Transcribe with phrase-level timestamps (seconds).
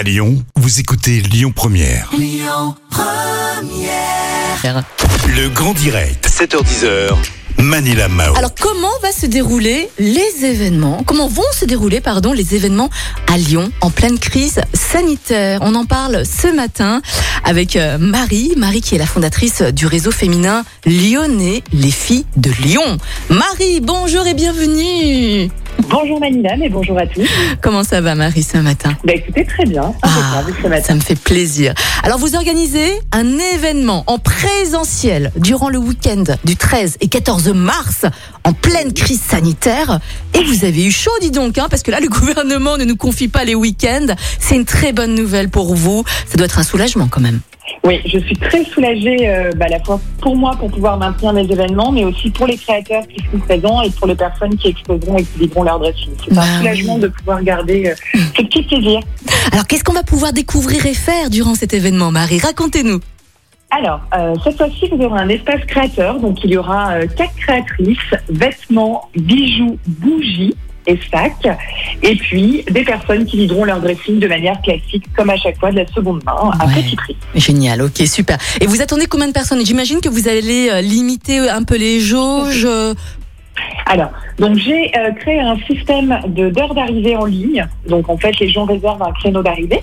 [0.00, 2.10] À Lyon, vous écoutez Lyon Première.
[5.26, 7.14] Le grand direct, 7h10h.
[7.58, 8.34] Manila Mao.
[8.34, 11.02] Alors comment va se dérouler les événements?
[11.04, 12.88] Comment vont se dérouler pardon les événements
[13.30, 15.60] à Lyon en pleine crise sanitaire?
[15.62, 17.02] On en parle ce matin
[17.44, 22.50] avec euh, Marie, Marie qui est la fondatrice du réseau féminin lyonnais Les filles de
[22.62, 22.96] Lyon.
[23.28, 25.50] Marie, bonjour et bienvenue.
[25.90, 27.28] Bonjour Manila et bonjour à tous.
[27.60, 28.96] Comment ça va Marie ce matin?
[29.04, 29.92] Bah écoutez, très bien.
[30.02, 30.84] Ah, ce matin.
[30.84, 31.74] ça me fait plaisir.
[32.04, 33.26] Alors vous organisez un
[33.56, 38.06] événement en présentiel durant le week-end du 13 et 14 mars
[38.44, 39.98] en pleine crise sanitaire
[40.34, 42.96] et vous avez eu chaud dis donc hein, parce que là le gouvernement ne nous
[42.96, 44.14] confie pas les week-ends.
[44.38, 46.04] C'est une très bonne nouvelle pour vous.
[46.28, 47.40] Ça doit être un soulagement quand même.
[47.82, 51.32] Oui, je suis très soulagée euh, bah, à la fois pour moi pour pouvoir maintenir
[51.32, 54.68] mes événements, mais aussi pour les créateurs qui seront présents et pour les personnes qui
[54.68, 56.10] exposeront et qui vivront leur dressing.
[56.22, 59.00] C'est Bah un soulagement de pouvoir garder euh, ce petit plaisir.
[59.52, 62.38] Alors qu'est-ce qu'on va pouvoir découvrir et faire durant cet événement Marie?
[62.38, 63.00] Racontez-nous.
[63.70, 66.18] Alors, euh, cette fois-ci, vous aurez un espace créateur.
[66.18, 71.48] Donc, il y aura euh, quatre créatrices, vêtements, bijoux, bougies et sacs.
[72.02, 75.70] Et puis, des personnes qui lideront leur dressing de manière classique, comme à chaque fois,
[75.70, 76.74] de la seconde main, à Ouais.
[76.82, 77.16] petit prix.
[77.34, 78.38] Génial, ok, super.
[78.60, 79.64] Et vous attendez combien de personnes?
[79.64, 82.64] J'imagine que vous allez euh, limiter un peu les jauges.
[82.64, 82.94] euh,
[83.86, 87.66] Alors, donc j'ai euh, créé un système de d'heures d'arrivée en ligne.
[87.88, 89.82] Donc en fait, les gens réservent un créneau d'arrivée.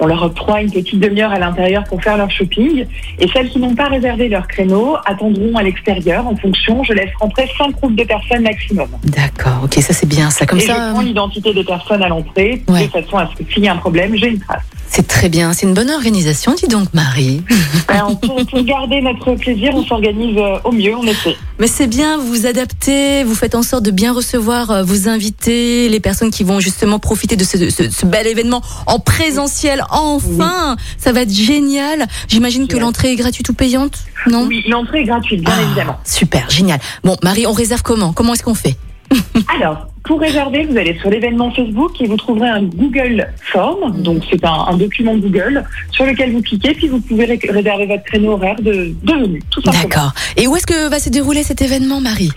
[0.00, 2.86] On leur octroie une petite demi-heure à l'intérieur pour faire leur shopping.
[3.18, 6.84] Et celles qui n'ont pas réservé leur créneau attendront à l'extérieur en fonction.
[6.84, 8.88] Je laisse rentrer cinq groupes de personnes maximum.
[9.04, 10.46] D'accord, ok, ça c'est bien ça.
[10.46, 12.86] Comme et je ça, prends l'identité des personnes à l'entrée Ouais.
[12.86, 14.62] de façon à ce que s'il y a un problème, j'ai une trace.
[14.98, 15.52] C'est très bien.
[15.52, 17.42] C'est une bonne organisation, dis donc Marie.
[17.86, 21.36] Alors, pour, pour garder notre plaisir, on s'organise euh, au mieux, on essaie.
[21.60, 25.08] Mais c'est bien, vous vous adaptez, vous faites en sorte de bien recevoir euh, vos
[25.08, 29.84] invités, les personnes qui vont justement profiter de ce, ce- ce bel événement en présentiel.
[29.90, 32.06] Enfin, ça va être génial.
[32.26, 34.46] J'imagine que l'entrée est gratuite ou payante, non?
[34.48, 35.96] Oui, l'entrée est gratuite, bien Ah, évidemment.
[36.04, 36.80] Super, génial.
[37.04, 38.12] Bon, Marie, on réserve comment?
[38.12, 38.76] Comment est-ce qu'on fait?
[39.54, 44.00] Alors, pour réserver, vous allez sur l'événement Facebook et vous trouverez un Google Form.
[44.02, 47.86] Donc, c'est un, un document Google sur lequel vous cliquez, puis vous pouvez ré- réserver
[47.86, 49.82] votre créneau horaire de, de venue, tout simplement.
[49.88, 50.12] D'accord.
[50.36, 52.30] Et où est-ce que va se dérouler cet événement, Marie?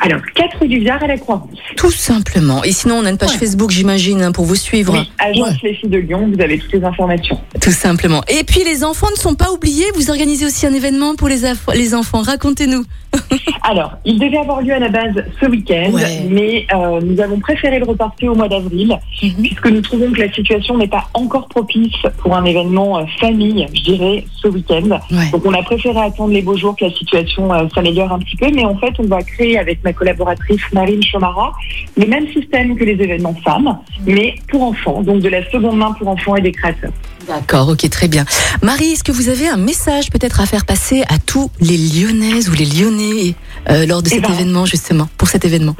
[0.00, 1.58] Alors, 4 rue du Viard à la Croix-Rousse.
[1.76, 2.62] Tout simplement.
[2.62, 3.38] Et sinon, on a une page Ouais.
[3.38, 4.92] Facebook, j'imagine, hein, pour vous suivre.
[4.92, 5.56] Oui, agence Ouais.
[5.64, 7.40] Les Filles de Lyon, vous avez toutes les informations.
[7.60, 8.22] Tout simplement.
[8.28, 9.86] Et puis les enfants ne sont pas oubliés.
[9.96, 12.22] Vous organisez aussi un événement pour les enfants.
[12.22, 12.84] Racontez-nous.
[13.62, 16.02] Alors, il devait avoir lieu à la base ce week-end, Ouais.
[16.28, 20.32] mais euh, nous avons préféré le reporter au mois d'avril, puisque nous trouvons que la
[20.32, 24.98] situation n'est pas encore propice pour un événement euh, famille, je dirais, ce week-end.
[25.10, 25.30] Ouais.
[25.32, 28.36] Donc on a préféré attendre les beaux jours que la situation euh, s'améliore un petit
[28.36, 31.52] peu, mais en fait on va créer avec ma collaboratrice Marine Chomara
[31.96, 35.92] le même système que les événements femmes, mais pour enfants, donc de la seconde main
[35.92, 36.92] pour enfants et des créateurs.
[37.28, 38.24] D'accord, ok, très bien.
[38.62, 42.48] Marie, est-ce que vous avez un message peut-être à faire passer à tous les Lyonnaises
[42.48, 43.34] ou les Lyonnais
[43.68, 44.32] euh, lors de Eh cet ben.
[44.32, 45.76] événement, justement, pour cet événement?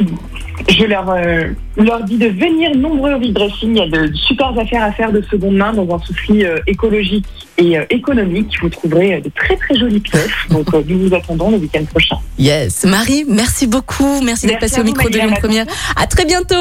[0.69, 1.45] Je leur, euh,
[1.79, 3.71] leur dis de venir nombreux au dressing.
[3.71, 6.59] Il y a de super affaires à faire de seconde main dans un souci euh,
[6.67, 7.25] écologique
[7.57, 8.55] et économique.
[8.61, 10.29] Vous trouverez de très très jolies pièces.
[10.51, 12.17] Donc nous vous attendons le week-end prochain.
[12.39, 12.85] Yes.
[12.85, 14.21] Marie, merci beaucoup.
[14.23, 15.67] Merci d'être passée au micro de Lyon Première.
[15.97, 16.61] À très bientôt.